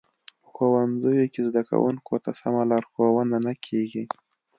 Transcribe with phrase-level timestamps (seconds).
[0.43, 4.03] په ښوونځیو کې زده کوونکو ته سمه لارښوونه نه کیږي